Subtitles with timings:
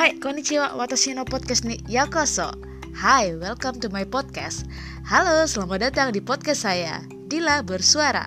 [0.00, 2.48] Hai, konnichiwa, watashi no podcast ni yakoso.
[2.96, 4.64] Hai, welcome to my podcast.
[5.04, 8.24] Halo, selamat datang di podcast saya, Dila Bersuara.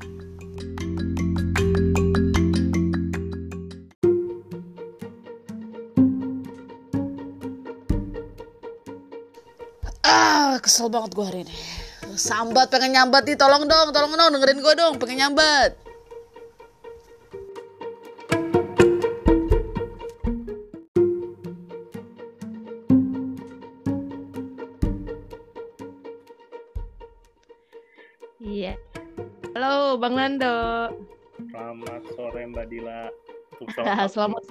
[10.05, 11.55] Ah, kesel banget gue hari ini.
[12.13, 15.83] Sambat pengen nyambat nih, tolong dong, tolong dong, dengerin gue dong, pengen nyambat.
[30.34, 30.90] Nando.
[31.54, 33.05] Selamat sore Mbak Dila.
[33.62, 34.44] Untuk Selamat.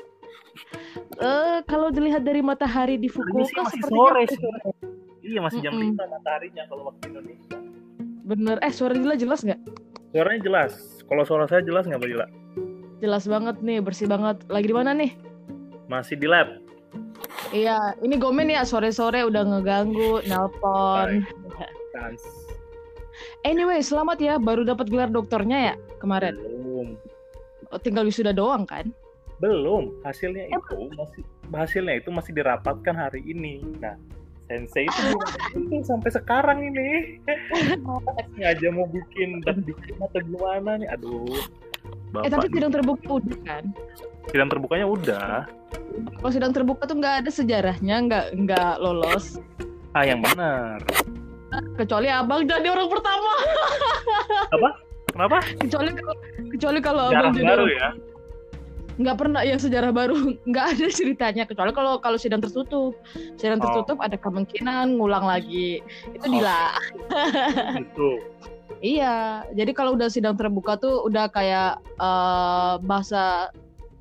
[1.18, 4.40] Eh, kalau dilihat dari matahari di sih Fukuoka masih sepertinya sore sih.
[5.22, 5.98] Iya masih jam Mm-mm.
[5.98, 7.56] 5 mataharinya kalau waktu Indonesia.
[8.22, 8.56] bener.
[8.62, 9.58] Eh, suara Dila jelas nggak?
[10.14, 10.72] Suaranya jelas.
[11.10, 12.26] Kalau suara saya jelas nggak Mbak Dila?
[13.02, 14.38] Jelas banget nih, bersih banget.
[14.46, 15.10] Lagi di mana nih?
[15.90, 16.62] Masih di lab.
[17.50, 21.26] Iya, ini Gomen ya sore-sore udah ngeganggu, nelpon.
[23.44, 26.38] Anyway, selamat ya, baru dapat gelar dokternya ya kemarin.
[26.38, 26.88] Belum.
[27.72, 28.92] Oh, tinggal wisuda doang kan?
[29.40, 29.90] Belum.
[30.04, 33.60] Hasilnya itu masih hasilnya itu masih dirapatkan hari ini.
[33.80, 33.96] Nah,
[34.52, 37.18] Sensei itu sampai sekarang ini.
[38.36, 40.88] Sengaja mau bikin dan bikin atau gimana nih?
[40.92, 41.24] Aduh.
[42.20, 43.64] eh, tapi Bapak, sidang terbuka udah kan?
[44.30, 45.48] sidang terbukanya udah.
[46.20, 49.40] Kalau sidang terbuka tuh nggak ada sejarahnya, nggak nggak lolos.
[49.96, 50.84] Ah, yang benar.
[51.74, 53.32] Kecuali abang jadi orang pertama.
[55.12, 55.38] Kenapa?
[55.58, 56.14] Kecuali kalau
[56.48, 57.90] kecuali kalau Jarang abang jadi baru orang ya.
[58.92, 62.92] nggak pernah yang sejarah baru nggak ada ceritanya kecuali kalau kalau sidang tertutup
[63.36, 63.64] sidang Oh.
[63.66, 65.80] tertutup ada kemungkinan ngulang lagi
[66.12, 66.28] itu Oh.
[66.30, 66.76] dila
[67.74, 68.10] Itu.
[68.84, 69.16] iya
[69.52, 73.48] jadi kalau udah sidang terbuka tuh udah kayak eh, bahasa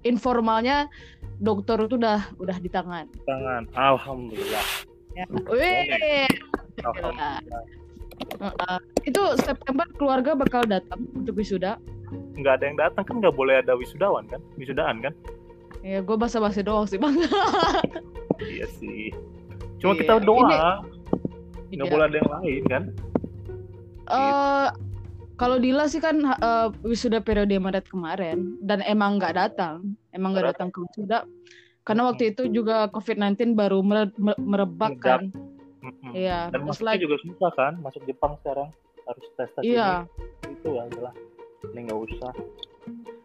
[0.04, 0.92] informalnya
[1.40, 3.72] dokter itu udah udah di tangan tangan.
[3.74, 4.66] Alhamdulillah.
[5.46, 6.28] Wih,
[9.02, 11.78] Itu September keluarga bakal datang untuk wisuda
[12.12, 14.42] Nggak ada yang datang kan nggak boleh ada wisudawan kan?
[14.56, 15.14] Wisudaan kan?
[15.82, 17.18] ya gue basa-basi doang sih bang
[18.54, 19.10] Iya sih.
[19.78, 20.00] Cuma Iya.
[20.00, 20.86] kita doa,
[21.68, 21.90] nggak Iya.
[21.90, 22.84] boleh ada yang lain kan?
[24.06, 24.68] Eh,
[25.36, 30.54] kalau Dila sih kan eh, wisuda periode Maret kemarin dan emang nggak datang, emang nggak
[30.54, 31.26] datang ke wisuda
[31.82, 35.34] karena waktu itu juga COVID-19 baru mere- me- merebak kan.
[36.12, 36.20] Mm-mm.
[36.20, 37.74] Iya, Dan masuknya lagi juga susah kan?
[37.80, 38.70] Masuk Jepang sekarang
[39.02, 40.04] harus tes tes iya,
[40.44, 40.54] ini.
[40.54, 41.14] Itu ya udahlah.
[41.64, 42.34] Ini nggak usah.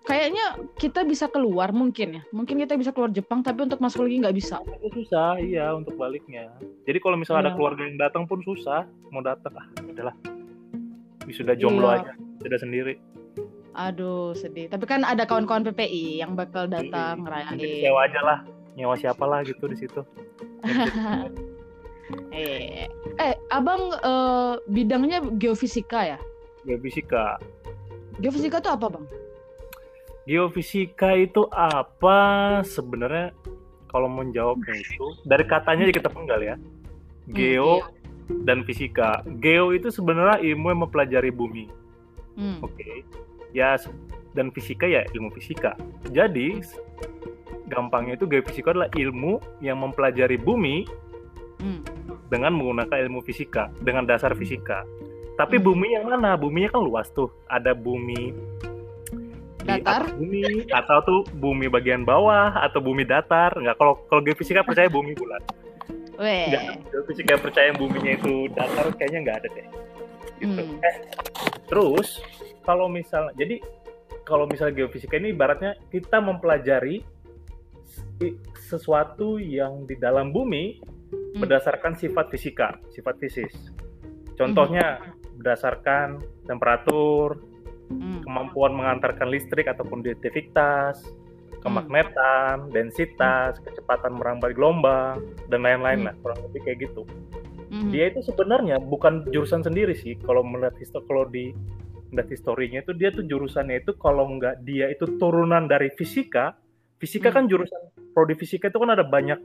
[0.03, 0.47] kayaknya
[0.79, 4.37] kita bisa keluar mungkin ya, mungkin kita bisa keluar Jepang tapi untuk masuk lagi nggak
[4.37, 4.63] bisa.
[4.79, 6.47] Itu susah, iya untuk baliknya.
[6.87, 7.59] Jadi kalau misalnya ada Iya.
[7.59, 8.87] keluarga yang datang pun susah.
[9.11, 10.15] Mau datang ah, udahlah.
[11.27, 12.07] Wisuda jomblo Iya.
[12.07, 12.95] aja, sudah sendiri.
[13.75, 14.71] Aduh sedih.
[14.71, 17.43] Tapi kan ada kawan-kawan PPI yang bakal datang Iya.
[17.43, 17.83] Nanti ngerayain.
[17.83, 18.39] sewa aja lah.
[18.73, 20.01] Nyewa siapa lah gitu di situ.
[22.31, 22.87] Eh,
[23.19, 26.19] eh, abang eh, bidangnya geofisika ya?
[26.63, 27.39] Geofisika.
[28.23, 29.07] Geofisika tuh apa bang?
[30.27, 32.19] Geofisika itu apa
[32.67, 33.31] sebenarnya
[33.87, 36.55] kalau menjawabnya itu dari katanya aja kita penggal ya.
[37.31, 37.87] Geo
[38.43, 39.23] dan fisika.
[39.39, 41.71] Geo itu sebenarnya ilmu yang mempelajari bumi.
[42.35, 42.59] Hmm.
[42.63, 43.07] Oke.
[43.55, 43.95] Ya se-
[44.35, 45.79] dan fisika ya ilmu fisika.
[46.11, 46.61] Jadi
[47.71, 50.87] gampangnya itu geofisika adalah ilmu yang mempelajari bumi
[51.57, 51.81] Hmm.
[52.29, 54.85] dengan menggunakan ilmu fisika dengan dasar fisika.
[55.37, 55.65] Tapi Hmm.
[55.69, 56.37] bumi yang mana?
[56.37, 57.29] Buminya kan luas tuh.
[57.49, 58.33] Ada bumi
[59.67, 60.07] di Datar?
[60.07, 63.51] atas bumi atau tuh bumi bagian bawah atau bumi datar.
[63.59, 65.43] Enggak kalau kalau geofisika percaya bumi bulat.
[66.17, 66.49] Weh.
[66.49, 66.65] Enggak.
[66.89, 69.67] Geofisika percaya buminya itu datar kayaknya nggak ada deh.
[70.37, 70.63] Gitu.
[70.63, 70.85] Hmm.
[70.85, 70.97] Eh,
[71.67, 72.21] terus
[72.63, 73.61] kalau misal jadi
[74.27, 77.03] kalau misalnya geofisika ini ibaratnya kita mempelajari
[78.67, 80.81] sesuatu yang di dalam bumi
[81.37, 81.45] Hmm.
[81.45, 83.53] berdasarkan sifat fisika, sifat fisis.
[84.41, 85.05] Contohnya
[85.37, 87.37] berdasarkan temperatur,
[87.93, 88.25] Hmm.
[88.25, 90.99] kemampuan mengantarkan listrik ataupun konductivitas,
[91.63, 95.23] kemagnetan, densitas, kecepatan merambat gelombang,
[95.53, 96.07] dan lain-lain Hmm.
[96.11, 97.03] lah kurang lebih kayak gitu.
[97.71, 97.91] Hmm.
[97.91, 101.51] Dia itu sebenarnya bukan jurusan sendiri sih kalau melihat histo kalau di
[102.15, 106.55] melihat historinya itu dia tuh jurusannya itu kalau nggak dia itu turunan dari fisika,
[107.03, 107.37] fisika Hmm.
[107.43, 107.81] kan jurusan
[108.15, 109.39] prodi fisika itu kan ada banyak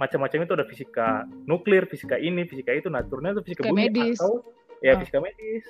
[0.00, 1.06] macam-macam itu ada fisika
[1.44, 4.16] nuklir, fisika ini, fisika itu, nah turunnya itu fisika Fisika bumi medis.
[4.16, 4.40] atau
[4.80, 4.98] ya Ah.
[4.98, 5.64] fisika medis.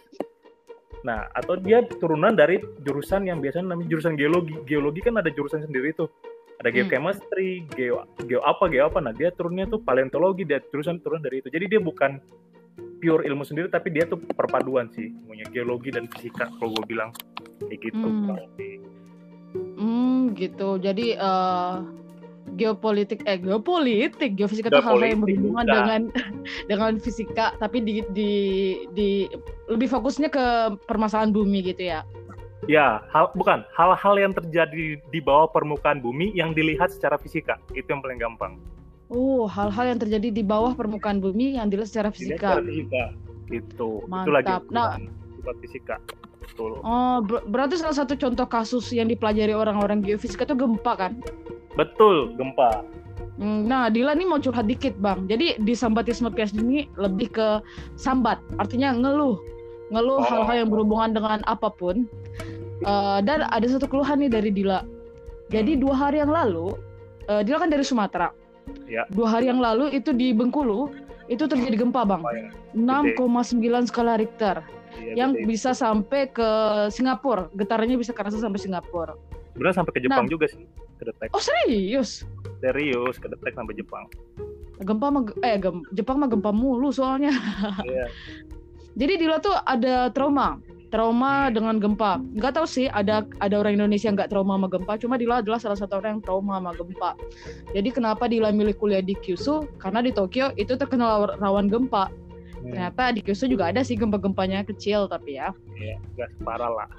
[1.00, 4.52] Nah, atau dia turunan dari jurusan yang biasanya namanya jurusan geologi.
[4.62, 6.06] Geologi kan ada jurusan sendiri tuh.
[6.60, 6.76] Ada Hmm.
[6.76, 9.00] geochemistry, geo geo apa, geo apa.
[9.00, 11.48] Nah, dia turunnya tuh paleontologi, dia jurusan turun dari itu.
[11.48, 12.20] Jadi dia bukan
[13.00, 17.10] pure ilmu sendiri tapi dia tuh perpaduan sih, semuanya geologi dan fisika kalau gue bilang
[17.64, 17.96] kayak gitu.
[17.96, 18.36] Hmm.
[19.74, 20.76] Hmm, gitu.
[20.76, 21.74] Jadi eh
[22.54, 25.74] geopolitik eh geopolitik geofisika itu hal-hal yang berhubungan bukan.
[25.74, 26.00] dengan
[26.70, 28.30] dengan fisika tapi di di
[28.92, 29.08] di
[29.66, 30.44] lebih fokusnya ke
[30.84, 32.02] permasalahan bumi gitu ya
[32.68, 37.88] Ya, hal bukan hal-hal yang terjadi di bawah permukaan bumi yang dilihat secara fisika itu
[37.88, 38.60] yang paling gampang.
[39.08, 43.02] oh hal-hal yang terjadi di bawah permukaan bumi yang dilihat secara Dilihat fisika secara fisika.
[43.48, 43.90] Gitu.
[44.04, 44.30] Itu Mantap.
[44.30, 45.00] lagi Nah.
[45.34, 45.96] sifat fisika.
[46.40, 46.78] Betul.
[46.78, 51.12] oh ber- berarti salah satu contoh kasus yang dipelajari orang-orang geofisika itu gempa kan
[51.74, 52.82] Betul, gempa.
[53.40, 55.24] Hmm, Nah, Dila nih mau curhat dikit, Bang.
[55.24, 57.48] Jadi di sambatisme PhD ini lebih ke
[57.96, 59.40] sambat, artinya ngeluh.
[59.90, 60.28] Ngeluh Oh.
[60.28, 62.04] hal-hal yang berhubungan dengan apa pun.
[62.80, 64.84] Eh, dan ada satu keluhan nih dari Dila.
[65.48, 66.72] Jadi dua hari yang lalu,
[67.28, 68.28] eh, Dila kan dari Sumatera.
[68.86, 69.02] Ya.
[69.10, 70.92] Dua hari yang lalu itu di Bengkulu,
[71.26, 72.22] itu terjadi gempa, Bang.
[72.22, 72.48] Apa ya?
[72.76, 74.62] 6,9 skala Richter.
[74.92, 75.46] Iya, yang gede.
[75.46, 76.48] bisa sampai ke
[76.88, 77.46] Singapura.
[77.52, 79.14] Getarannya bisa kerasa sampai Singapura.
[79.50, 80.30] sebenarnya sampai ke Jepang Nah.
[80.30, 80.62] juga sih.
[80.96, 81.28] Kedetek.
[81.30, 82.22] Oh, serius?
[82.58, 84.04] Serius, kedetek sampai Jepang.
[84.78, 87.30] Gempa mah eh gem- Jepang mah gempa mulu soalnya.
[87.84, 88.06] Iya.
[88.90, 90.58] Jadi Dila tuh ada trauma,
[90.88, 92.18] trauma dengan gempa.
[92.18, 94.92] Nggak tahu sih ada ada orang Indonesia yang nggak trauma sama gempa.
[94.96, 97.10] Cuma Dila adalah salah satu orang yang trauma sama gempa.
[97.70, 99.68] Jadi kenapa Dila milih kuliah di Kyushu?
[99.76, 102.10] Karena di Tokyo itu terkenal rawan gempa.
[102.60, 105.50] Hmm, Ternyata di Kyushu juga ada sih gempa-gempanya kecil tapi ya.
[105.80, 106.90] Iya, nggak separah lah.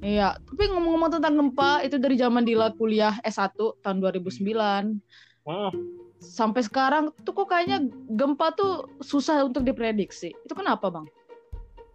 [0.00, 3.52] Iya, tapi ngomong-ngomong tentang gempa itu dari zaman Dila kuliah S1
[3.84, 4.96] tahun 2009
[5.40, 5.72] Hmm,
[6.20, 10.36] sampai sekarang tuh kok kayaknya gempa tuh susah untuk diprediksi.
[10.44, 11.08] Itu kenapa, Bang?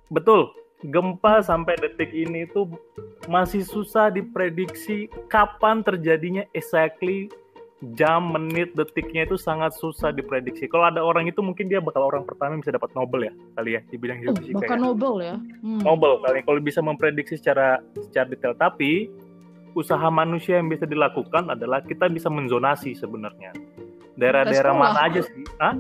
[0.10, 0.50] betul.
[0.86, 2.70] Gempa sampai detik ini tuh
[3.26, 7.32] masih susah diprediksi kapan terjadinya exactly
[7.94, 10.66] jam, menit, detiknya itu sangat susah diprediksi.
[10.66, 13.78] Kalau ada orang itu mungkin dia bakal orang pertama yang bisa dapat Nobel ya kali
[13.78, 14.58] ya di bidang Oh, geofisika.
[14.58, 14.84] bahkan ya.
[14.84, 15.36] Nobel ya.
[15.62, 15.82] Hmm.
[15.84, 18.56] Nobel kali kalau bisa memprediksi secara secara detail.
[18.56, 19.14] Tapi
[19.76, 23.54] usaha manusia yang bisa dilakukan adalah kita bisa menzonasi sebenarnya.
[24.16, 25.44] Daerah-daerah mana aja sih?
[25.60, 25.76] Hah?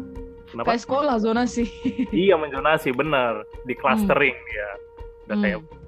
[0.46, 0.68] Kenapa?
[0.70, 1.64] Kayak sekolah zonasi.
[2.14, 4.70] iya menzonasi benar di clustering ya.
[5.26, 5.84] Udah kayak Hmm.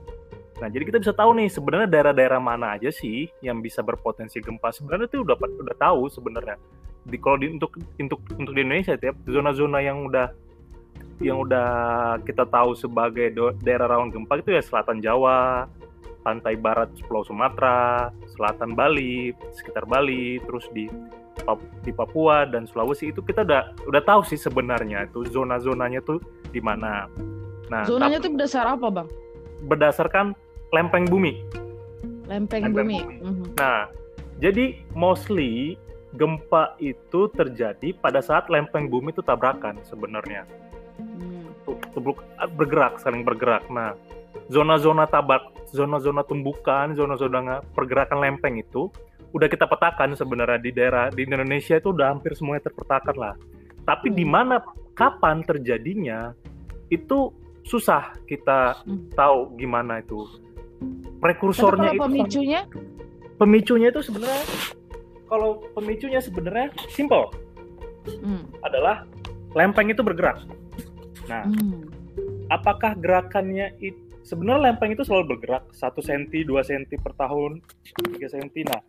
[0.58, 4.74] Nah, jadi kita bisa tahu nih sebenarnya daerah-daerah mana aja sih yang bisa berpotensi gempa.
[4.74, 6.58] Sebenarnya itu udah udah tahu sebenarnya.
[7.06, 10.34] Di kalau di, untuk untuk untuk di Indonesia itu ya, zona-zona yang udah
[11.22, 11.70] yang udah
[12.26, 15.70] kita tahu sebagai do- daerah rawan gempa itu ya selatan Jawa,
[16.26, 20.90] pantai barat Pulau Sumatera, selatan Bali, sekitar Bali, terus di
[21.86, 26.18] di Papua dan Sulawesi itu kita udah udah tahu sih sebenarnya itu zona-zonanya tuh
[26.50, 27.06] di mana.
[27.70, 29.08] Nah, Zonanya tapi tuh berdasar apa, Bang?
[29.66, 30.38] berdasarkan
[30.78, 31.42] lempeng bumi.
[32.30, 32.98] Lempeng, Lempeng bumi.
[33.02, 33.16] bumi.
[33.26, 33.46] Mhm.
[33.58, 33.90] Nah,
[34.38, 35.76] jadi mostly
[36.14, 40.46] gempa itu terjadi pada saat lempeng bumi itu tabrakan sebenarnya.
[41.02, 41.50] Hmm.
[41.94, 43.66] Tubruk- bergerak, saling bergerak.
[43.74, 43.98] Nah,
[44.54, 48.88] zona-zona tabak, zona-zona tumbukan, zona-zona pergerakan lempeng itu
[49.36, 53.36] udah kita petakan sebenarnya di daerah di Indonesia itu udah hampir semuanya terpetakan lah.
[53.84, 54.32] Tapi di Hmm.
[54.32, 54.56] mana
[54.96, 56.32] kapan terjadinya
[56.88, 57.30] itu
[57.68, 59.12] susah kita Hmm.
[59.12, 60.24] tahu gimana itu.
[61.18, 62.62] Prekursornya itu pemicunya,
[63.42, 64.44] pemicunya itu sebenarnya
[65.28, 67.28] kalau pemicunya sebenarnya simple
[68.22, 68.44] hmm.
[68.64, 69.04] adalah
[69.58, 70.46] lempeng itu bergerak.
[71.28, 71.90] Nah, Hmm.
[72.48, 77.60] apakah gerakannya itu sebenarnya lempeng itu selalu bergerak 1 cm, 2 cm per tahun,
[78.16, 78.68] 3 cm.
[78.68, 78.82] Nah,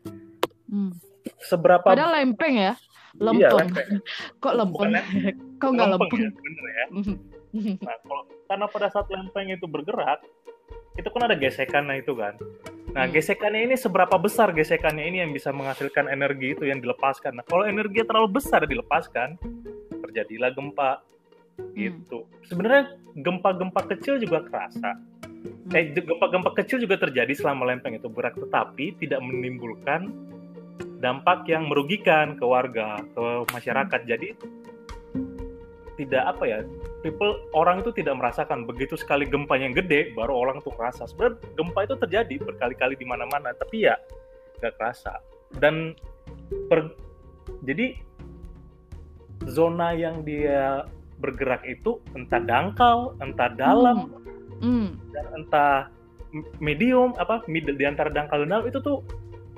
[0.68, 0.92] Hmm.
[1.40, 2.74] seberapa lempeng ya,
[3.16, 3.58] Iya, lempeng.
[3.72, 3.88] lempeng.
[4.44, 4.90] Kok lempeng?
[4.92, 4.92] Bukan
[5.62, 6.20] Kok nggak lempeng lempeng?
[6.20, 6.86] ya, bener ya.
[7.80, 10.20] Nah, kalau karena pada saat lempeng itu bergerak,
[10.98, 12.34] itu kan ada gesekannya itu kan.
[12.90, 13.14] Nah, Hmm.
[13.14, 17.38] gesekannya ini seberapa besar gesekannya ini yang bisa menghasilkan energi itu yang dilepaskan.
[17.38, 19.38] Nah, kalau energi terlalu besar dilepaskan,
[20.02, 20.98] terjadilah gempa.
[20.98, 21.70] Hmm.
[21.78, 22.26] Gitu.
[22.50, 24.98] Sebenarnya gempa-gempa kecil juga kerasa.
[24.98, 25.76] Hmm.
[25.76, 30.10] Eh, gempa-gempa kecil juga terjadi selama lempeng itu bergerak, tetapi tidak menimbulkan
[30.98, 33.24] dampak yang merugikan ke warga, ke
[33.54, 34.00] masyarakat.
[34.02, 34.34] Jadi
[35.98, 36.58] tidak apa ya
[37.02, 41.38] people orang itu tidak merasakan begitu sekali gempanya yang gede baru orang tuh kerasa sebenarnya
[41.54, 43.94] gempa itu terjadi berkali-kali di mana-mana tapi ya
[44.58, 45.22] nggak kerasa.
[45.54, 45.94] Dan
[46.68, 46.92] per,
[47.64, 47.96] jadi
[49.46, 50.84] zona yang dia
[51.22, 54.10] bergerak itu entah dangkal entah dalam
[54.58, 54.98] Hmm.
[55.14, 55.86] dan entah
[56.58, 59.06] medium apa middle di antara dangkal dan dalam itu tuh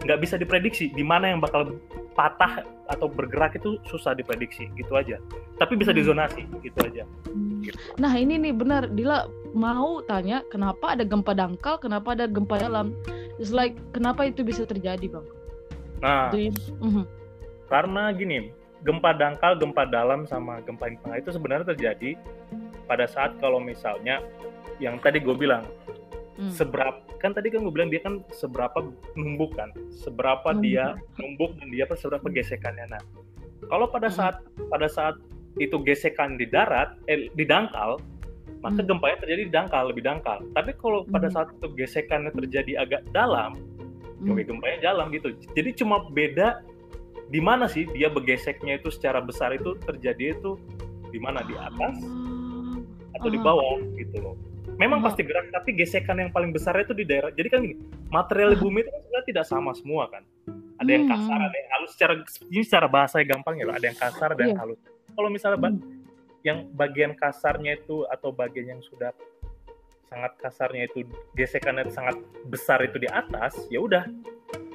[0.01, 1.77] nggak bisa diprediksi di mana yang bakal
[2.17, 5.21] patah atau bergerak itu susah diprediksi gitu aja
[5.57, 6.01] tapi bisa Hmm.
[6.01, 7.61] dizonasi gitu aja Hmm.
[8.01, 12.97] Nah ini nih benar Dila mau tanya kenapa ada gempa dangkal, kenapa ada gempa dalam.
[13.37, 15.27] It's like kenapa itu bisa terjadi bang?
[16.01, 17.05] nah you- Mhm.
[17.69, 18.49] karena gini
[18.81, 22.17] gempa dangkal gempa dalam sama gempa di tengah itu sebenarnya terjadi
[22.89, 24.25] pada saat kalau misalnya
[24.81, 25.69] yang tadi gue bilang
[26.41, 26.49] Hmm.
[26.49, 28.81] seberapa kan tadi kan gue bilang dia kan seberapa
[29.13, 30.65] numbuk kan, seberapa Hmm.
[30.65, 32.89] dia numbuk dan dia seberapa gesekannya.
[32.89, 33.03] Nah,
[33.69, 34.17] kalau pada Hmm.
[34.17, 34.37] saat
[34.73, 35.21] pada saat
[35.61, 38.01] itu gesekan di darat, eh, di dangkal,
[38.65, 38.89] maka Hmm.
[38.89, 40.41] gempanya terjadi di dangkal, lebih dangkal.
[40.57, 41.35] Tapi kalau pada Hmm.
[41.37, 43.61] saat itu gesekannya terjadi agak dalam,
[44.25, 44.33] Hmm.
[44.33, 45.37] oke gempanya dalam gitu.
[45.53, 46.65] Jadi cuma beda
[47.29, 50.57] di mana sih dia bergeseknya itu secara besar itu terjadi itu
[51.13, 52.01] di mana di atas
[53.19, 53.45] atau di Ah.
[53.45, 54.37] bawah gitu loh.
[54.81, 55.13] Memang Ah.
[55.13, 57.29] pasti gerak, tapi gesekan yang paling besar itu di daerah.
[57.33, 57.77] Jadi kan gini,
[58.09, 58.61] material Ah.
[58.61, 60.25] bumi itu kan sebenarnya tidak sama semua kan.
[60.81, 61.13] Ada yang Hmm.
[61.13, 61.91] kasar, ada yang halus.
[61.93, 62.13] Secara
[62.49, 63.75] ini secara bahasa gampang ya, loh.
[63.77, 64.61] ada yang kasar, ada yang Iya.
[64.65, 64.81] halus.
[65.13, 65.81] Kalau misalnya Hmm.
[66.41, 69.13] yang bagian kasarnya itu atau bagian yang sudah
[70.09, 71.05] sangat kasarnya itu
[71.37, 72.17] gesekannya sangat
[72.49, 74.09] besar itu di atas, ya udah.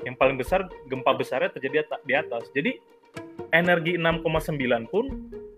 [0.06, 2.54] Yang paling besar gempa besarnya terjadi di atas.
[2.54, 2.78] Jadi
[3.50, 5.10] energi 6,9 pun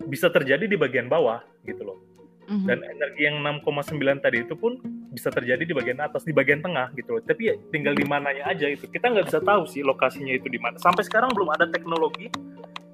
[0.08, 2.00] bisa terjadi di bagian bawah gitu loh
[2.48, 2.64] Mhm.
[2.64, 4.80] dan energi yang 6,9 tadi itu pun
[5.12, 7.22] bisa terjadi di bagian atas di bagian tengah gitu loh.
[7.24, 10.56] Tapi ya tinggal di mananya aja itu kita nggak bisa tahu sih lokasinya itu di
[10.56, 10.80] mana.
[10.80, 12.32] Sampai sekarang belum ada teknologi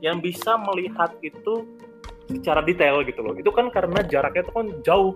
[0.02, 1.70] yang bisa melihat itu
[2.26, 3.38] secara detail gitu loh.
[3.38, 5.14] Itu kan karena jaraknya itu kan jauh.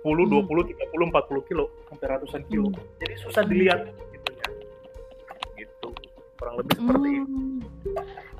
[0.00, 0.40] 10, Hmm.
[0.48, 2.72] 20, 30, 40 kilo sampai ratusan kilo.
[2.72, 2.80] Hmm.
[2.96, 4.48] jadi susah dilihat gitu ya.
[5.56, 5.88] Gitu.
[6.40, 7.36] Kurang lebih seperti itu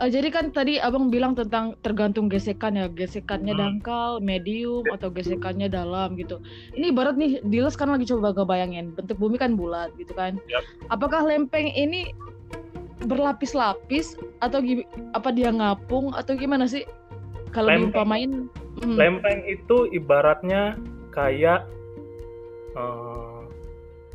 [0.03, 3.63] Eh, jadi kan tadi abang bilang tentang tergantung gesekan ya, gesekannya Hmm.
[3.63, 6.43] dangkal, medium atau gesekannya dalam gitu.
[6.75, 10.43] Ini ibarat nih, Dilas kan lagi coba ngebayangin bentuk bumi kan bulat gitu kan.
[10.51, 10.67] Yap.
[10.91, 12.11] Apakah lempeng ini
[13.07, 14.59] berlapis-lapis atau
[15.15, 16.83] apa dia ngapung atau gimana sih?
[17.55, 18.51] Kalau diumpamain,
[18.83, 20.75] hmm, lempeng itu ibaratnya
[21.15, 21.63] kayak
[22.75, 23.43] eh,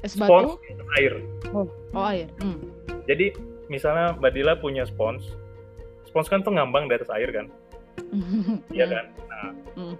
[0.03, 1.13] es spons batu, air
[1.55, 1.69] oh
[2.11, 2.27] air.
[2.43, 2.59] Hmm.
[3.07, 3.31] Jadi
[3.69, 5.37] misalnya Mbak Dila punya spons,
[6.17, 7.45] spons kan tuh ngambang di atas air kan,
[8.73, 9.05] iya kan?
[9.29, 9.93] Nah, Hmm.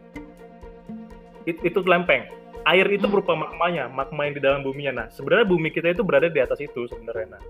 [1.46, 2.26] it- itu lempeng.
[2.66, 3.14] Air itu Hmm.
[3.14, 4.92] berupa magmanya, magma yang di dalam buminya.
[4.92, 7.38] Nah, sebenarnya bumi kita itu berada di atas itu sebenarnya.
[7.38, 7.42] Nah,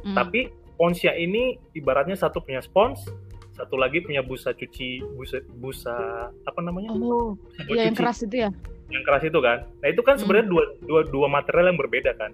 [0.00, 0.14] Hmm.
[0.14, 3.02] tapi sponsnya ini ibaratnya satu punya spons,
[3.52, 5.96] satu lagi punya busa cuci, busa, busa
[6.30, 6.94] apa namanya?
[6.94, 8.00] Oh, Busa iya yang cuci.
[8.00, 8.50] keras itu ya?
[8.86, 9.58] Yang keras itu kan.
[9.82, 12.30] Nah, itu kan sebenarnya dua, dua, dua material yang berbeda kan.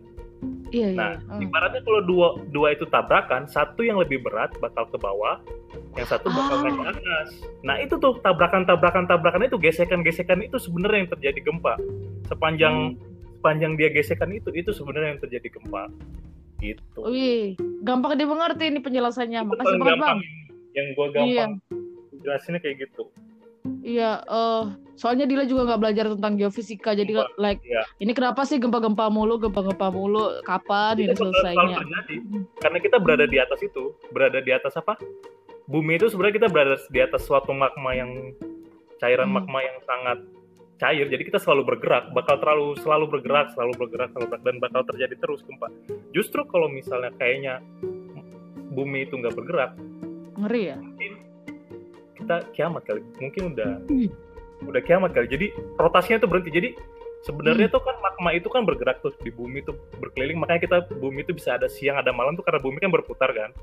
[0.69, 0.99] Iya, iya.
[0.99, 1.41] Nah, Hmm.
[1.41, 5.41] ibaratnya kalau dua dua itu tabrakan, satu yang lebih berat bakal ke bawah,
[5.97, 6.63] yang satu bakal Ah.
[6.65, 7.29] naik ke atas.
[7.65, 11.75] Nah, itu tuh tabrakan-tabrakan tabrakan itu gesekan-gesekan itu sebenarnya yang terjadi gempa.
[12.27, 13.17] Sepanjang Hmm.
[13.39, 15.87] sepanjang dia gesekan itu itu sebenarnya yang terjadi gempa.
[16.59, 16.99] Gitu.
[17.01, 19.41] Wih, gampang dimengerti ini penjelasannya.
[19.41, 20.21] itu Makasih banget, Bang.
[20.75, 21.51] yang gua gampang
[22.19, 23.07] jelasinnya kayak gitu.
[23.85, 24.65] Iya, eh
[24.99, 27.87] soalnya Dila juga nggak belajar tentang geofisika, jadi Gempa, like iya.
[28.03, 31.79] ini kenapa sih gempa-gempa mulu, gempa-gempa mulu, kapan ini selesainya?
[31.81, 32.17] terjadi
[32.59, 34.99] karena kita berada di atas itu, berada di atas apa?
[35.71, 38.35] Bumi itu sebenarnya kita berada di atas suatu magma yang
[38.99, 39.39] cairan Hmm.
[39.39, 40.19] magma yang sangat
[40.79, 41.07] cair.
[41.07, 45.15] Jadi kita selalu bergerak, bakal terlalu selalu bergerak, selalu bergerak, selalu bergerak dan bakal terjadi
[45.21, 45.69] terus gempa.
[46.11, 47.63] Justru kalau misalnya kayaknya
[48.75, 49.73] bumi itu nggak bergerak,
[50.39, 50.79] Ngeri ya?
[52.29, 53.01] Kita kiamat kali.
[53.17, 54.09] Mungkin udah Hmm.
[54.69, 55.27] udah kiamat kali.
[55.33, 55.47] Jadi
[55.81, 56.53] rotasinya tuh berhenti.
[56.53, 56.69] Jadi
[57.25, 57.75] sebenarnya Hmm.
[57.81, 60.37] tuh kan magma itu kan bergerak tuh di bumi tuh berkeliling.
[60.37, 63.57] Makanya kita bumi itu bisa ada siang ada malam tuh karena bumi kan berputar kan.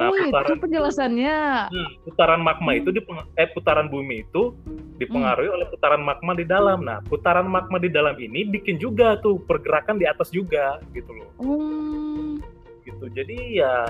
[0.00, 1.36] Nah, itu putaran penjelasannya.
[1.68, 3.00] hmm, putaran magma itu di
[3.36, 4.56] eh putaran bumi itu
[4.96, 6.80] dipengaruhi oleh putaran magma di dalam.
[6.80, 11.28] Nah, putaran magma di dalam ini bikin juga tuh pergerakan di atas juga gitu loh.
[11.44, 12.40] Hmm.
[12.88, 13.04] Gitu.
[13.12, 13.84] Jadi ya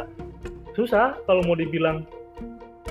[0.75, 2.03] susah kalau mau dibilang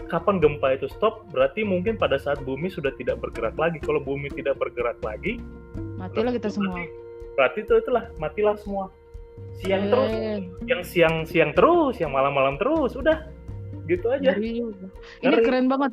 [0.08, 3.78] kapan gempa itu stop, berarti mungkin pada saat bumi sudah tidak bergerak lagi.
[3.82, 5.42] Kalau bumi tidak bergerak lagi,
[5.96, 6.84] Matilah kita semua.
[7.36, 8.88] Berarti itu itulah matilah semua.
[9.60, 10.12] Siang Eh, terus,
[10.64, 13.28] yang siang siang terus, yang malam-malam terus, udah
[13.86, 14.32] gitu aja.
[14.32, 14.64] ngeri.
[14.64, 15.44] Ini Ngeri.
[15.44, 15.92] keren banget.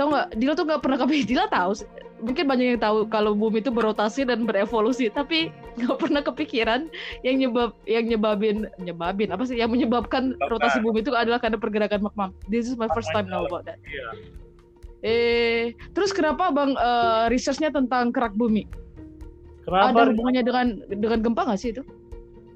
[0.00, 0.26] Tahu nggak?
[0.40, 1.26] Dila tuh nggak pernah kepikir.
[1.36, 1.72] Dila tahu.
[2.20, 6.90] Mungkin banyak yang tahu kalau bumi itu berotasi dan berevolusi, tapi nggak pernah kepikiran
[7.22, 10.56] yang nyebab yang nyebabin nyebabin apa sih yang menyebabkan Apa?
[10.56, 12.26] rotasi bumi itu adalah karena pergerakan magma.
[12.50, 13.78] This is my first time know about that.
[13.86, 14.08] Iya.
[15.00, 15.64] Eh,
[15.96, 18.68] terus kenapa bang eh, researchnya tentang kerak bumi?
[19.64, 19.96] Kenapa?
[19.96, 21.82] Ada hubungannya dengan dengan gempa nggak sih itu?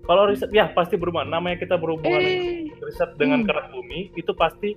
[0.05, 1.33] Kalau riset ya pasti berhubungan.
[1.33, 3.49] Namanya kita berhubungan Eh, riset dengan hmm.
[3.49, 4.77] kerak bumi itu pasti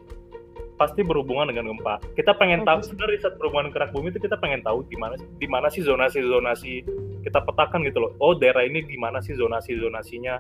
[0.78, 2.00] pasti berhubungan dengan gempa.
[2.16, 5.20] Kita pengen Oh, tahu sebenarnya riset berhubungan kerak bumi itu kita pengen tahu di mana
[5.20, 6.86] di mana sih zonasi-zonasi
[7.28, 8.12] kita petakan gitu loh.
[8.24, 10.40] Oh, daerah ini di mana sih zonasi-zonasinya?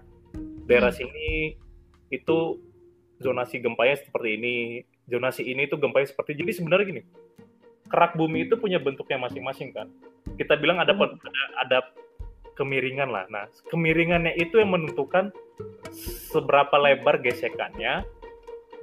[0.64, 1.00] Daerah Hmm.
[1.04, 1.60] sini
[2.08, 2.38] itu
[3.20, 4.56] zonasi gempanya seperti ini,
[5.12, 7.02] zonasi ini tuh gempanya seperti jadi sebenarnya gini.
[7.92, 9.92] Kerak bumi itu punya bentuknya masing-masing kan.
[10.40, 11.12] Kita bilang ada Oh.
[11.12, 11.78] ada, ada
[12.56, 13.28] kemiringan lah.
[13.28, 15.32] Nah, kemiringannya itu yang menentukan
[16.32, 18.04] seberapa lebar gesekannya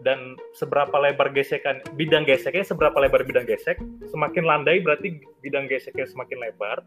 [0.05, 3.79] dan seberapa lebar gesekan bidang geseknya seberapa lebar bidang gesek
[4.11, 6.83] semakin landai berarti bidang geseknya semakin lebar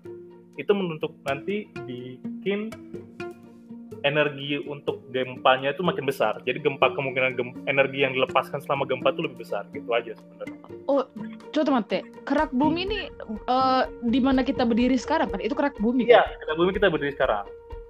[0.58, 2.74] itu menentuk nanti bikin
[4.06, 6.38] energi untuk gempanya itu makin besar.
[6.46, 9.66] Jadi gempa kemungkinan gem- energi yang dilepaskan selama gempa itu lebih besar.
[9.74, 10.58] Gitu aja sebenarnya.
[11.48, 15.42] Coba mate, kerak bumi ini eh, di mana kita berdiri sekarang kan?
[15.42, 16.38] Itu kerak bumi Iya, kan?
[16.46, 17.46] kita bumi kita berdiri sekarang.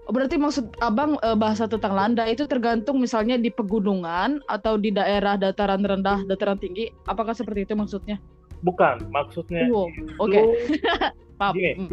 [0.07, 4.95] Oh, Berarti maksud abang eh, bahasa tentang landa itu tergantung misalnya di pegunungan atau di
[4.95, 6.87] daerah dataran rendah, dataran tinggi.
[7.03, 8.15] Apakah seperti itu maksudnya?
[8.63, 10.39] Bukan, maksudnya Wow, oke,
[11.39, 11.53] paham.
[11.53, 11.73] Gini.
[11.75, 11.91] Hmm.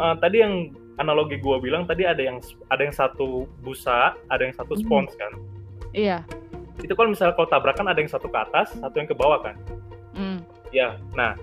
[0.00, 0.54] Eh, tadi yang
[0.96, 4.82] analogi gua bilang tadi ada yang ada yang satu busa, ada yang satu Hmm.
[4.84, 5.32] spons kan.
[5.92, 6.24] Iya.
[6.80, 9.56] Itu kalau misalnya kalau tabrakan ada yang satu ke atas, satu yang ke bawah kan.
[10.16, 10.40] Hmm.
[10.72, 11.34] Ya, nah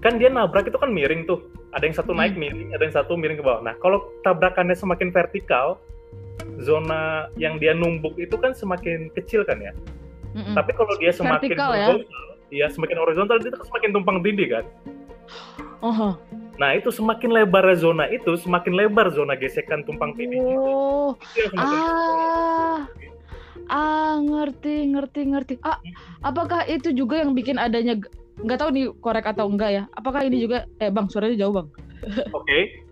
[0.00, 1.40] kan dia nabrak itu kan miring tuh.
[1.70, 2.20] Ada yang satu Hmm.
[2.26, 3.62] naik miring, ada yang satu miring ke bawah.
[3.62, 5.78] Nah, kalau tabrakannya semakin vertikal,
[6.58, 9.70] zona yang dia numbuk itu kan semakin kecil kan ya.
[10.34, 10.54] Mm-mm.
[10.54, 11.86] Tapi kalau dia semakin Vertikal ya?
[11.90, 14.64] horizontal, ya semakin horizontal dia kan semakin tumpang tindih kan.
[15.80, 16.14] Oh,
[16.60, 20.44] Nah, itu semakin lebar zona itu, semakin lebar zona gesekan tumpang tindih.
[20.60, 22.84] oh, Itu ah,
[23.72, 25.54] ah, ngerti, ngerti, ngerti.
[25.64, 25.80] Ah,
[26.20, 27.96] apakah itu juga yang bikin adanya
[28.44, 29.82] nggak tahu nih korek atau enggak ya?
[29.96, 31.68] Apakah ini juga, eh bang, suaranya jauh bang.
[32.36, 32.84] Oke.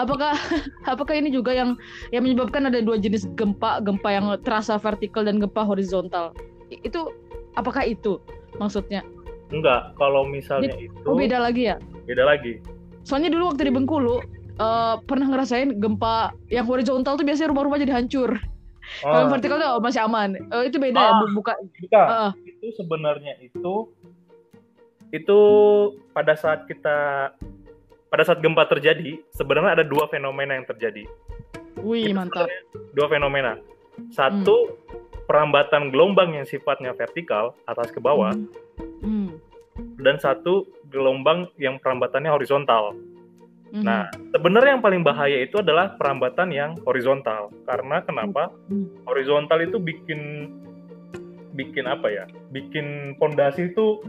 [0.00, 0.32] Apakah
[0.92, 1.76] apakah ini juga yang
[2.08, 6.32] yang menyebabkan ada dua jenis gempa, gempa yang terasa vertikal dan gempa horizontal?
[6.72, 7.12] Itu
[7.52, 8.16] apakah itu
[8.56, 9.04] maksudnya?
[9.52, 11.76] Enggak, kalau misalnya itu Oh beda lagi ya?
[12.02, 12.58] beda lagi.
[13.02, 14.16] Soalnya dulu waktu di Bengkulu
[14.54, 16.16] eh, pernah ngerasain gempa
[16.48, 18.36] yang horizontal tuh biasanya rumah-rumah jadi hancur.
[18.98, 20.34] Kalau Ah, yang vertikal tuh masih aman.
[20.34, 21.18] Eh, itu beda ya, Ah.
[21.20, 21.54] bu- buka.
[21.78, 22.02] bukan.
[22.02, 22.30] Heeh.
[22.52, 23.74] itu sebenarnya itu
[25.10, 25.38] itu
[26.10, 27.30] pada saat kita
[28.06, 31.04] pada saat gempa terjadi sebenarnya ada dua fenomena yang terjadi
[31.78, 32.48] Wih Itu mantap.
[32.92, 33.58] dua fenomena
[34.08, 34.78] satu
[35.22, 38.32] perambatan gelombang yang sifatnya vertikal atas ke bawah
[39.00, 39.21] Hmm.
[40.02, 42.92] Dan satu gelombang yang perambatannya horizontal
[43.72, 43.88] Hmm.
[43.88, 44.04] nah
[44.36, 48.84] sebenarnya yang paling bahaya itu adalah perambatan yang horizontal karena kenapa Hmm.
[49.08, 50.52] horizontal itu bikin
[51.56, 54.04] bikin apa ya bikin pondasi itu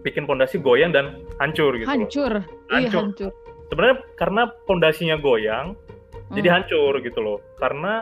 [0.00, 1.92] bikin pondasi goyang dan hancur gitu loh.
[1.92, 2.32] hancur.
[2.68, 3.02] Iya Hancur.
[3.04, 3.30] hancur.
[3.68, 5.76] sebenarnya karena pondasinya goyang
[6.32, 6.56] jadi Hmm.
[6.60, 8.00] hancur gitu loh karena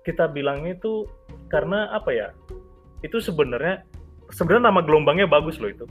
[0.00, 1.04] kita bilangnya itu
[1.48, 2.28] karena apa ya
[3.00, 3.84] itu sebenarnya
[4.30, 5.86] sebenarnya nama gelombangnya bagus loh itu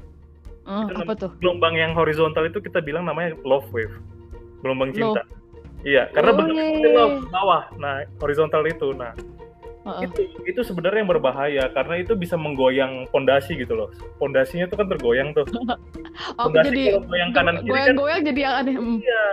[0.61, 1.31] Eh, itu apa tuh?
[1.39, 3.89] gelombang yang horizontal itu kita bilang namanya love wave
[4.59, 4.97] gelombang Love.
[5.15, 5.21] cinta
[5.81, 9.17] iya karena Oh, bentuknya love bawah nah horizontal itu nah
[9.81, 10.05] Heeh.
[10.05, 14.85] itu itu sebenarnya yang berbahaya karena itu bisa menggoyang pondasi gitu loh pondasinya itu kan
[14.87, 15.47] tergoyang tuh
[16.37, 18.75] pondasi jadi kalau goyang kanan kiri kan goyang-goyang jadi yang aneh.
[18.75, 18.97] Hmm.
[18.99, 19.23] iya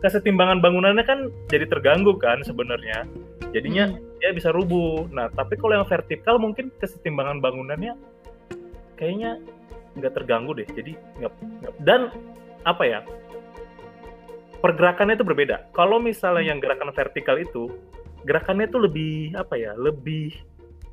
[0.00, 3.04] kesetimbangan bangunannya kan jadi terganggu kan sebenarnya
[3.50, 4.00] jadinya Hmm.
[4.18, 7.94] dia bisa rubuh nah tapi kalau yang vertikal mungkin kesetimbangan bangunannya
[9.00, 9.40] kayaknya
[9.96, 11.32] nggak terganggu deh jadi nggak
[11.82, 12.12] dan
[12.62, 13.00] apa ya
[14.60, 17.72] pergerakannya itu berbeda kalau misalnya yang gerakan vertikal itu
[18.22, 20.36] gerakannya itu lebih apa ya lebih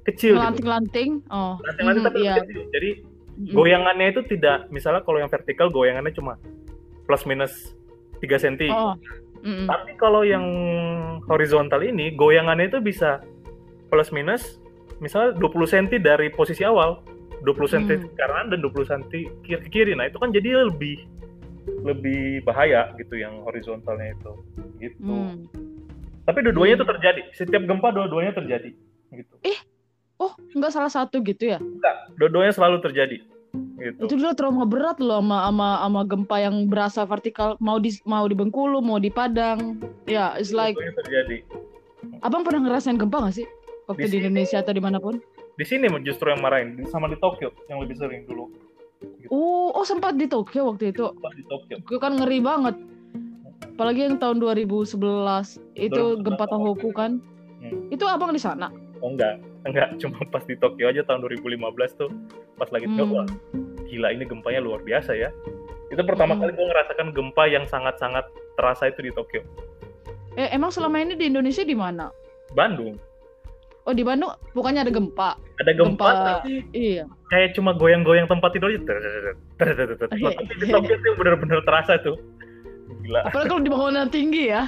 [0.07, 1.19] kecil gitu Lanting-lanting.
[1.27, 1.59] Oh.
[1.59, 2.35] Lanting-lanting Mhm, tapi lebih iya.
[2.39, 2.61] kecil.
[2.71, 2.89] jadi
[3.37, 3.53] Mhm.
[3.53, 6.39] goyangannya itu tidak misalnya kalau yang vertikal goyangannya cuma
[7.03, 7.75] plus minus
[8.23, 8.95] 3 cm Oh.
[9.43, 9.67] Mhm.
[9.67, 10.41] tapi kalau yang
[11.27, 13.19] horizontal ini goyangannya itu bisa
[13.91, 14.57] plus minus
[14.97, 17.03] misalnya 20 cm dari posisi awal
[17.41, 18.09] 20 cm Hmm.
[18.15, 19.03] kanan dan 20 cm
[19.41, 21.05] kiri ke kiri nah itu kan jadi lebih
[21.83, 24.31] lebih bahaya gitu yang horizontalnya itu
[24.79, 25.45] gitu Hmm.
[26.23, 26.81] tapi dua-duanya Hmm.
[26.81, 28.71] itu terjadi setiap gempa dua-duanya terjadi
[29.11, 29.35] gitu
[30.17, 31.61] Oh, nggak salah satu gitu ya?
[32.17, 33.21] dua-duanya selalu terjadi
[33.77, 37.93] gitu Itu dulu trauma berat loh sama sama sama gempa yang berasa vertikal mau di
[38.03, 39.77] mau di Bengkulu, mau di Padang.
[40.05, 41.37] Ya, it's like dua-duanya terjadi
[42.19, 43.47] Abang pernah ngerasain gempa gak sih?
[43.85, 44.17] Waktu Di di.
[44.19, 45.21] Indonesia atau di mana pun?
[45.57, 48.47] Di sini justru yang marahin sama di Tokyo yang lebih sering dulu
[49.29, 51.05] Oh, oh sempat di Tokyo waktu itu.
[51.21, 52.75] Pas di Tokyo Tokyo kan ngeri banget.
[53.77, 54.97] Apalagi yang tahun 2011
[55.77, 57.21] itu 2011 gempa Tohoku kan.
[57.61, 57.93] Hmm.
[57.93, 58.73] Itu abang di sana.
[59.03, 59.37] Oh enggak,
[59.69, 61.61] enggak cuma pas di Tokyo aja tahun 2015
[62.01, 62.09] tuh
[62.57, 62.97] pas lagi Hmm.
[62.97, 63.27] Tokyo, wah
[63.85, 65.29] gila ini gempanya luar biasa ya.
[65.93, 66.41] Itu pertama Hmm.
[66.47, 68.25] kali gue ngerasakan gempa yang sangat-sangat
[68.57, 69.45] terasa itu di Tokyo.
[70.33, 72.09] Eh, emang selama ini di Indonesia di mana?
[72.57, 72.97] Bandung
[73.87, 75.39] Oh, di Bandung bukannya ada gempa.
[75.57, 76.07] ada gempa, Gempa.
[76.37, 77.07] tapi Iya.
[77.25, 78.77] kayak cuma goyang-goyang tempat tidur aja.
[78.77, 80.35] Iya.
[80.35, 82.19] Tapi di Tokyo tuh bener-bener terasa tuh.
[83.01, 83.19] Gila.
[83.25, 84.67] Apalagi kalau di bangunan tinggi ya.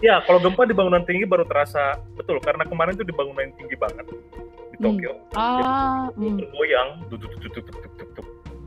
[0.00, 3.54] Ya, kalau gempa di bangunan tinggi baru terasa betul karena kemarin tuh di bangunan yang
[3.54, 4.16] tinggi banget di
[4.74, 4.82] Hmm.
[4.82, 5.12] Tokyo.
[5.32, 7.20] Ah, hmm, Tergoyang, duk.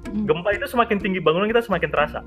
[0.05, 0.25] hmm.
[0.25, 2.21] Gempa itu semakin tinggi bangunan kita semakin terasa.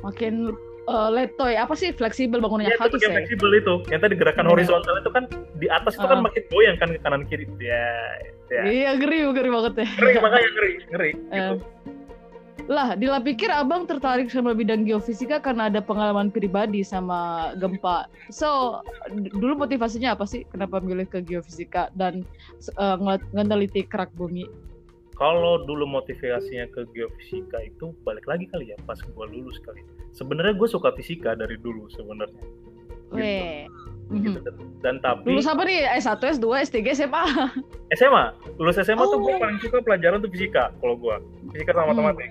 [0.00, 0.56] makin
[0.88, 1.54] eh, letoy.
[1.58, 2.72] Apa sih fleksibel bangunannya?
[2.72, 3.12] Ya, itu say?
[3.12, 3.74] fleksibel itu.
[3.92, 4.52] Yang tadi gerakan Iya.
[4.54, 5.24] horizontal itu kan
[5.60, 6.24] di atas itu kan Ah.
[6.24, 7.44] makin goyang kan ke kanan kiri.
[7.60, 7.84] Ya,
[8.48, 8.62] ya.
[8.64, 9.88] Iya, ngeri, ngeri banget ya.
[9.98, 11.54] Ngeri makanya ngeri, ngeri gitu.
[11.56, 11.58] Eh.
[12.70, 18.06] Lah, Dila pikir abang tertarik sama bidang geofisika karena ada pengalaman pribadi sama gempa.
[18.30, 18.78] So,
[19.10, 20.46] dulu motivasinya apa sih?
[20.54, 22.22] Kenapa milih ke geofisika dan
[22.78, 22.94] uh,
[23.34, 24.46] ngeliti kerak bumi?
[25.18, 29.82] Kalau dulu motivasinya ke geofisika itu balik lagi kali ya pas gue lulus kali.
[30.10, 32.42] Sebenarnya gue suka fisika dari dulu sebenarnya.
[33.10, 33.66] Weh.
[34.10, 34.38] Gitu.
[34.42, 34.82] Mhm.
[34.82, 35.86] Dan tapi Lulus apa nih?
[35.94, 37.22] S1, S2, S3, SMA?
[37.94, 38.24] SMA,
[38.58, 39.38] lulus SMA tuh gue Oh.
[39.38, 41.16] paling suka pelajaran tuh fisika kalau gue.
[41.54, 42.02] Fisika sama Hmm.
[42.02, 42.30] matematik.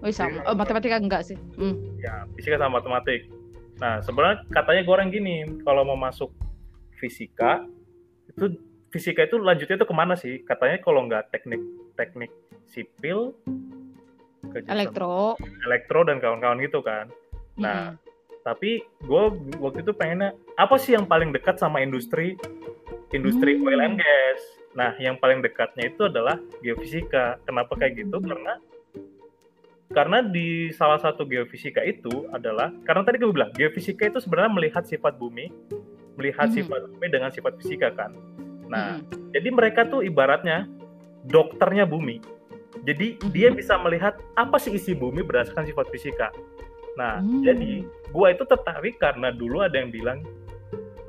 [0.00, 0.40] Wih sama.
[0.48, 1.36] Oh, matematika enggak sih?
[1.56, 1.76] Hmm.
[2.00, 3.28] ya fisika sama matematik.
[3.76, 6.32] Nah sebenarnya katanya gue orang gini, kalau mau masuk
[6.96, 7.68] fisika
[8.26, 8.56] itu
[8.88, 10.40] fisika itu lanjutnya itu ke mana sih?
[10.40, 11.60] Katanya kalau nggak teknik
[11.94, 12.32] teknik
[12.64, 13.36] sipil,
[14.48, 15.36] ke Elektro.
[15.68, 17.12] elektro dan kawan-kawan gitu kan.
[17.60, 17.96] Nah, Mhm.
[18.40, 19.22] tapi gue
[19.60, 22.40] waktu itu pengennya apa sih yang paling dekat sama industri
[23.10, 23.66] industri Hmm.
[23.68, 24.40] oil and gas.
[24.72, 27.42] Nah, yang paling dekatnya itu adalah geofisika.
[27.42, 28.16] Kenapa kayak gitu?
[28.22, 28.28] Hmm.
[28.30, 28.54] Karena
[29.90, 34.86] karena di salah satu geofisika itu adalah karena tadi gue bilang geofisika itu sebenarnya melihat
[34.86, 35.50] sifat bumi,
[36.14, 36.54] melihat Mhm.
[36.54, 38.14] sifat bumi dengan sifat fisika kan.
[38.70, 39.34] Nah, Mhm.
[39.34, 40.70] jadi mereka tuh ibaratnya
[41.26, 42.22] dokternya bumi.
[42.86, 46.28] Jadi dia bisa melihat apa sih isi bumi berdasarkan sifat fisika.
[46.94, 47.42] Nah, Hmm.
[47.42, 50.22] jadi gua itu tertarik karena dulu ada yang bilang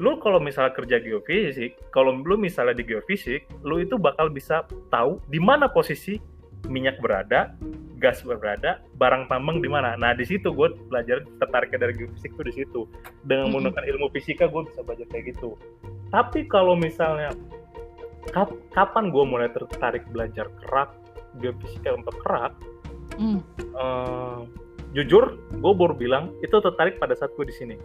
[0.02, 5.22] lu kalau misalnya kerja geofisik, kalau lu misalnya di geofisik, lu itu bakal bisa tahu
[5.30, 6.18] di mana posisi
[6.66, 7.54] minyak berada,
[8.02, 9.94] gas berada, barang tambang di mana.
[9.94, 12.82] Nah, di situ gue belajar tertariknya dari geofisik tuh di situ.
[13.22, 13.54] Dengan Mhm.
[13.54, 15.54] menggunakan ilmu fisika gue bisa belajar kayak gitu.
[16.10, 17.38] Tapi kalau misalnya
[18.34, 20.98] kap- kapan gue mulai tertarik belajar kerak,
[21.40, 22.54] geofisika untuk kerak,
[23.16, 23.40] Hmm.
[23.60, 24.40] eh,
[24.92, 27.76] jujur gue baru bilang itu tertarik pada saat gue di sini.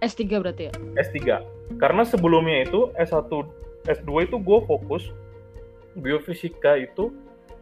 [0.00, 0.72] S3 berarti ya?
[1.00, 1.40] S3.
[1.76, 3.28] Karena sebelumnya itu S1,
[3.84, 5.12] S2 itu gue fokus
[5.96, 7.12] geofisika itu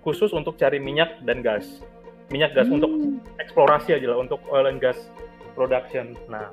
[0.02, 1.82] khusus untuk cari minyak dan gas.
[2.30, 3.20] Minyak gas untuk Hmm.
[3.38, 4.98] eksplorasi aja lah, untuk oil and gas
[5.54, 6.16] production.
[6.26, 6.50] Nah,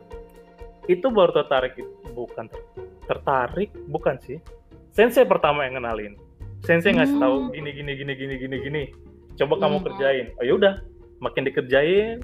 [0.86, 1.78] itu baru tertarik,
[2.12, 2.68] bukan ter-
[3.08, 4.38] tertarik, bukan sih.
[4.92, 6.14] Sensei pertama yang kenalin.
[6.64, 7.24] Sensei ngasih Hmm.
[7.24, 8.84] tahu gini gini gini gini gini gini.
[9.36, 9.86] Coba kamu Hmm.
[9.92, 10.26] kerjain.
[10.38, 10.74] Oh ya udah,
[11.20, 12.20] makin dikerjain.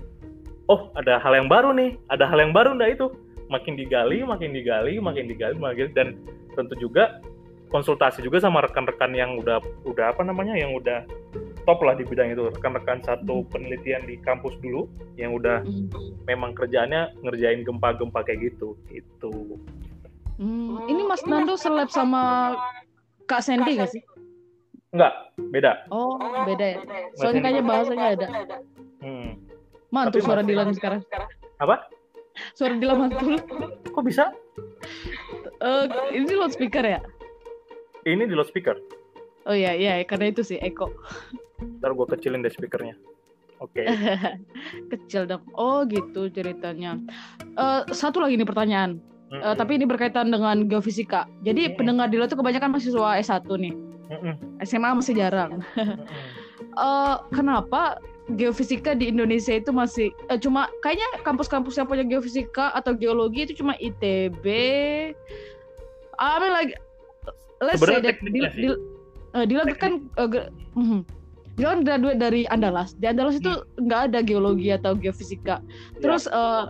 [0.66, 1.96] Oh, ada hal yang baru nih.
[2.10, 3.08] Ada hal yang baru enggak itu?
[3.48, 6.18] Makin digali, makin digali, makin digali, makin dan
[6.58, 7.22] tentu juga
[7.70, 11.04] konsultasi juga sama rekan-rekan yang udah udah apa namanya yang udah
[11.66, 15.90] top lah di bidang itu rekan-rekan satu penelitian di kampus dulu yang udah Hmm.
[16.24, 19.60] memang kerjaannya ngerjain gempa-gempa kayak gitu itu
[20.36, 20.84] Hmm.
[20.88, 22.56] Ini Mas Nando seleb sama
[23.24, 24.04] Kak Sandy gak sih?
[24.96, 25.14] Enggak
[25.46, 26.78] beda Oh, beda ya.
[27.14, 28.28] Soalnya kayaknya bahasanya ada.
[29.00, 29.30] hmm.
[29.88, 31.02] Mantul Tapi suara Mas- Dilan sekarang.
[31.58, 31.76] apa
[32.52, 33.36] Suara Dilan mantul.
[33.86, 34.32] kok bisa
[35.58, 37.00] Eh, ini loudspeaker ya?
[38.04, 38.76] ini di loudspeaker
[39.44, 40.90] Oh iya, iya, karena itu sih Eko.
[41.78, 42.98] ntar gue kecilin deh speakernya
[43.58, 43.82] oke
[44.92, 45.44] Kecil dong.
[45.54, 47.00] Oh gitu ceritanya.
[47.54, 49.00] Eh, satu lagi nih pertanyaan.
[49.26, 49.56] Eh, Mm-mm.
[49.56, 51.26] tapi ini berkaitan dengan geofisika.
[51.42, 51.78] Jadi Mm-mm.
[51.78, 53.74] pendengar Dila tuh kebanyakan mahasiswa S1 nih.
[54.12, 54.36] Mm-mm.
[54.62, 55.62] SMA masih jarang.
[55.76, 56.00] Mm-mm.
[56.76, 58.00] Eh, kenapa
[58.36, 63.64] geofisika di Indonesia itu masih eh, cuma kayaknya kampus-kampus yang punya geofisika atau geologi itu
[63.64, 64.44] cuma ITB.
[66.16, 66.76] I mean like
[67.64, 68.62] let's say Sebenarnya that tekniknya Dila, sih.
[69.48, 69.94] Dila, eh, kan
[70.32, 70.52] ge-.
[71.56, 72.96] Dila kan graduate dari Andalas.
[73.00, 75.64] Di Andalas itu nggak ada geologi atau geofisika.
[76.04, 76.66] Terus eh,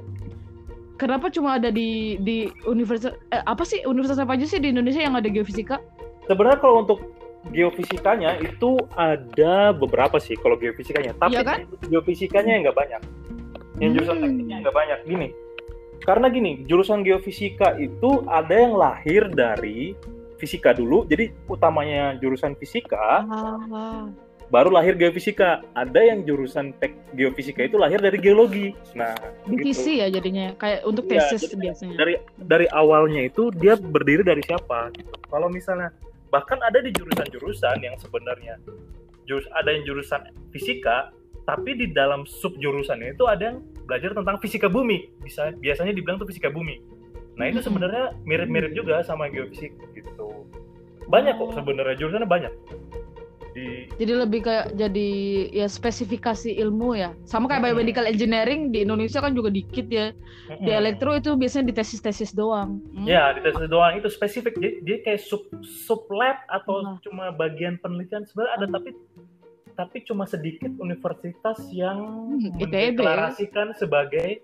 [1.02, 5.02] kenapa cuma ada di di universitas eh, apa sih universitas apa aja sih di Indonesia
[5.02, 5.82] yang ada geofisika?
[6.26, 7.00] sebenarnya kalau untuk
[7.48, 11.60] geofisikanya itu ada beberapa sih kalau geofisikanya tapi Iya kan?
[11.84, 13.02] geofisikanya yang nggak banyak.
[13.76, 14.24] Yang jurusan Hmm.
[14.24, 15.00] tekniknya nggak banyak.
[15.06, 15.30] Gini
[16.02, 19.94] karena gini jurusan geofisika itu ada yang lahir dari
[20.36, 21.04] fisika dulu.
[21.04, 24.06] Jadi utamanya jurusan fisika Ah,
[24.46, 25.64] baru lahir geofisika.
[25.74, 28.76] Ada yang jurusan tek geofisika itu lahir dari geologi.
[28.94, 31.96] Nah divisi ya jadinya kayak untuk Iya, tesis jadi biasanya.
[31.96, 34.92] dari dari awalnya itu dia berdiri dari siapa?
[34.92, 35.10] Gitu.
[35.26, 35.90] Kalau misalnya
[36.36, 38.60] bahkan ada di jurusan-jurusan yang sebenarnya
[39.24, 40.20] jurus ada yang jurusan
[40.52, 41.16] fisika
[41.48, 45.14] tapi di dalam sub jurusannya itu ada yang belajar tentang fisika bumi.
[45.22, 46.82] Bisa biasanya dibilang tuh fisika bumi.
[47.38, 50.50] Nah, itu sebenarnya mirip-mirip juga sama geofisik gitu.
[51.06, 51.56] Banyak kok Oh.
[51.56, 52.54] sebenarnya jurusannya banyak.
[53.56, 55.10] Di Jadi lebih kayak jadi
[55.50, 57.16] ya spesifikasi ilmu ya.
[57.24, 60.12] Sama kayak biomedical engineering di Indonesia kan juga dikit ya.
[60.52, 62.84] Di elektro itu biasanya di tesis-tesis doang.
[62.92, 63.08] Hmm.
[63.08, 64.60] Ya, di tes doang itu spesifik.
[64.60, 67.00] Dia, dia kayak sub sub lab atau Hmm.
[67.00, 68.90] cuma bagian penelitian sebenarnya ada tapi
[69.72, 73.00] tapi cuma sedikit universitas yang Hmm, ITB.
[73.00, 74.44] mendeklarasikan sebagai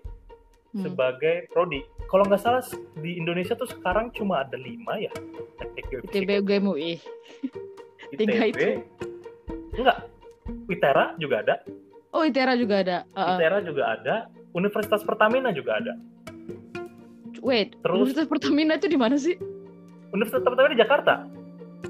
[0.72, 0.88] Hmm.
[0.88, 1.84] sebagai prodi.
[2.08, 2.64] Kalau nggak salah
[2.96, 5.12] di Indonesia tuh sekarang cuma ada lima ya.
[6.02, 6.96] ITB UGM UI.
[8.14, 8.58] Tiga ITB.
[8.58, 8.66] itu.
[9.74, 9.98] Enggak.
[10.68, 11.54] ITERA juga ada.
[12.12, 12.96] Oh, ITERA juga ada.
[13.12, 14.14] Uh, ITERA juga ada,
[14.52, 15.94] Universitas Pertamina juga ada.
[17.40, 19.34] wait, Terus- Universitas Pertamina itu di mana sih?
[20.12, 21.14] Universitas Pertamina di Jakarta,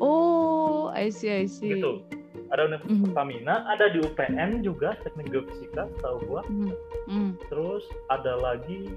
[0.00, 1.76] Oh, I see, I see.
[1.76, 2.00] gitu.
[2.48, 3.04] Ada Universitas Mhm.
[3.06, 6.40] Pertamina, ada di UPN juga Teknik Geofisika, tahu gua.
[6.44, 6.72] Hmm,
[7.06, 7.30] hmm.
[7.48, 8.88] Terus ada lagi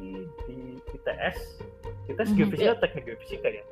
[0.45, 0.57] di
[0.89, 1.59] ITS,
[2.07, 2.37] ITS Mhm.
[2.37, 3.63] Geofisika, Teknik Geofisika ya.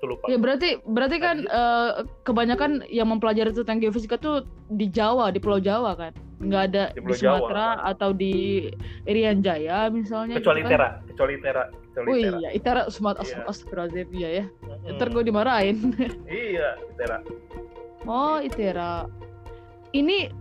[0.00, 0.32] Itu lupa.
[0.32, 1.90] Ya berarti berarti kan eh,
[2.24, 7.04] kebanyakan yang mempelajari tentang geofisika tuh di Jawa, di Pulau Jawa kan, nggak ada Di
[7.04, 7.36] di, Jawa.
[7.44, 8.32] Sumatera atau di
[9.04, 10.40] Irian Jaya misalnya.
[10.40, 10.72] kecuali gitu kan.
[10.72, 12.38] ITERA, kecuali ITERA, kecuali Oh ITERA.
[12.40, 13.44] iya, Itera Sumatera Iya.
[13.44, 14.44] Astagfirullahaladzim iya ya.
[14.64, 14.96] Mm-mm.
[14.96, 15.76] Ntar gue dimarahin.
[16.24, 17.18] Iya, ITERA.
[18.08, 19.04] Oh, Itera.
[19.92, 20.32] Ini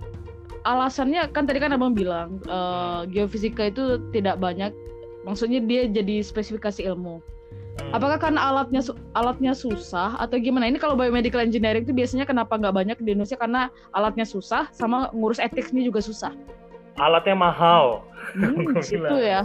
[0.64, 4.72] alasannya kan tadi kan abang bilang eh, geofisika itu tidak banyak.
[5.28, 7.20] Maksudnya dia jadi spesifikasi ilmu.
[7.90, 10.68] Apakah karena alatnya alatnya susah atau gimana?
[10.68, 15.10] Ini kalau biomedical engineering itu biasanya kenapa nggak banyak di Indonesia karena alatnya susah sama
[15.10, 16.36] ngurus etiknya juga susah.
[17.00, 18.04] alatnya mahal?
[18.36, 19.12] Hmm, bilang.
[19.18, 19.42] ya.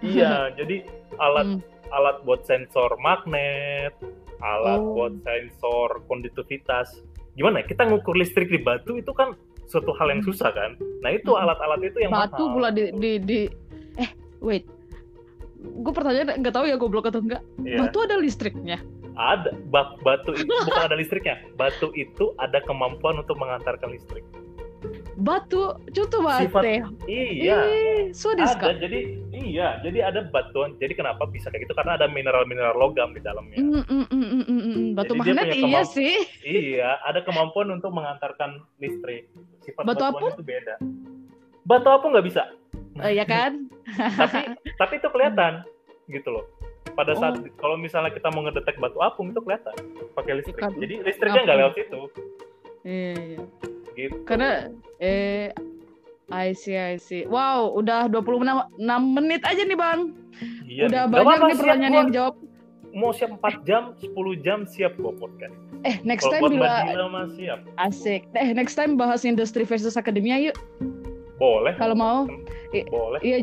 [0.00, 0.88] iya, jadi
[1.20, 1.60] alat Hmm.
[1.92, 3.92] alat buat sensor magnet,
[4.40, 4.96] alat Oh.
[4.96, 7.04] buat sensor konduktivitas.
[7.36, 7.68] Gimana ya?
[7.68, 9.36] Kita ngukur listrik di batu itu kan
[9.68, 10.32] suatu hal yang Hmm.
[10.32, 10.80] susah kan?
[11.04, 11.44] Nah, itu Hmm.
[11.44, 12.52] alat-alat itu yang Batu mahal.
[12.56, 13.40] pula di, di di
[13.94, 14.64] eh wait.
[15.64, 17.42] Gue pertanyaan nggak tahu ya goblok atau enggak.
[17.64, 17.88] Iya.
[17.88, 18.78] Batu ada listriknya.
[19.14, 21.40] Ada Ba- batu itu bukan ada listriknya.
[21.54, 24.26] Batu itu ada kemampuan untuk mengantarkan listrik.
[25.14, 26.84] Batu, contoh bate.
[27.06, 27.58] Iya.
[28.12, 30.74] So desu Ada jadi iya, jadi ada batuan.
[30.82, 31.74] Jadi kenapa bisa kayak gitu?
[31.78, 33.56] Karena ada mineral-mineral logam di dalamnya.
[33.56, 34.86] Mm, mm, mm, mm, mm, mm.
[34.98, 36.14] Batu Jadi magnet iya sih.
[36.42, 39.30] Iya, ada kemampuan untuk mengantarkan listrik.
[39.62, 40.34] Sifat Batu apung?
[40.34, 40.76] itu beda.
[41.64, 42.44] Batu apung nggak bisa,
[42.96, 43.66] Eh, ya kan?
[44.20, 45.66] tapi tapi itu kelihatan
[46.06, 46.44] gitu loh.
[46.94, 47.50] Pada saat Oh.
[47.58, 49.74] kalau misalnya kita mau ngedetek batu apung itu kelihatan
[50.14, 50.62] pakai listrik.
[50.78, 52.00] Jadi listriknya nggak lewat situ.
[52.84, 53.40] Iya, iya.
[53.94, 54.16] Gitu.
[54.22, 55.50] Karena eh
[56.26, 57.26] I see, I see.
[57.26, 58.78] Wow, udah 26
[59.12, 60.14] menit aja nih, Bang.
[60.64, 61.12] Iya udah nih.
[61.12, 62.00] Banyak nih pertanyaan gua.
[62.00, 62.34] yang jawab.
[62.94, 65.52] Mau siap 4 jam, 10 jam siap gua podcast.
[65.82, 67.58] Eh, next Kalau time bila siap.
[67.76, 68.24] asik.
[68.32, 70.56] Eh, next time bahas industri versus akademia yuk
[71.44, 71.72] Boleh.
[71.76, 72.18] kalau mau.
[72.88, 73.20] Boleh.
[73.20, 73.38] Iya,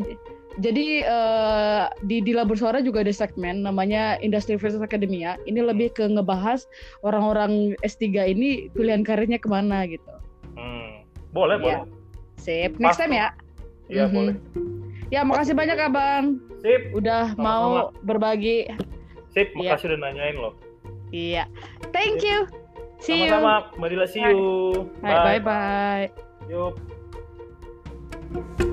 [0.58, 5.38] jadi eh, di Dila Bersuara juga ada segmen namanya Industri versus Akademia.
[5.46, 6.66] Ini lebih ke ngebahas
[7.00, 10.12] orang-orang S3 ini pilihan karirnya ke mana gitu.
[10.58, 11.06] Hmm.
[11.32, 11.86] Boleh, Iya.
[11.86, 12.02] boleh.
[12.36, 13.28] Sip, next Pas time ya.
[13.88, 14.12] Iya, Mhm.
[14.12, 14.34] boleh.
[15.08, 16.24] Ya, makasih banyak Abang.
[16.60, 16.92] Sip.
[16.92, 17.44] Udah Sama-sama.
[17.44, 17.70] mau
[18.02, 18.68] berbagi.
[19.32, 19.76] Sip, Iya.
[19.78, 20.54] makasih udah nanyain loh.
[21.08, 21.44] Iya.
[21.92, 22.44] Thank you.
[23.00, 23.32] See you.
[23.32, 24.38] Sama-sama, Mbak Dila, see you.
[25.00, 27.01] Bye bye.
[28.32, 28.42] Bye.
[28.58, 28.71] Yuk.